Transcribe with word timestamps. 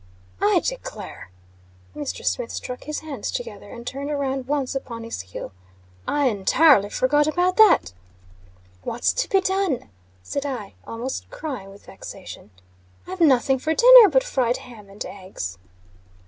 "I 0.41 0.61
declare!" 0.65 1.29
Mr. 1.95 2.25
Smith 2.25 2.49
struck 2.49 2.85
his 2.85 3.01
hands 3.01 3.29
together, 3.29 3.69
and 3.69 3.85
turned 3.85 4.09
around 4.09 4.47
once 4.47 4.73
upon 4.73 5.03
his 5.03 5.21
heel. 5.21 5.51
"I 6.07 6.25
entirely 6.25 6.89
forgot 6.89 7.27
about 7.27 7.55
that." 7.57 7.93
"What's 8.81 9.13
to 9.13 9.29
be 9.29 9.41
done?" 9.41 9.91
said 10.23 10.43
I, 10.43 10.73
almost 10.87 11.29
crying 11.29 11.69
with 11.69 11.85
vexation. 11.85 12.49
"I've 13.05 13.21
nothing 13.21 13.59
for 13.59 13.75
dinner 13.75 14.09
but 14.09 14.23
fried 14.23 14.57
ham 14.57 14.89
and 14.89 15.05
eggs." 15.05 15.59